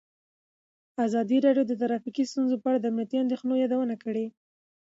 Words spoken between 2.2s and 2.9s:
ستونزې په اړه د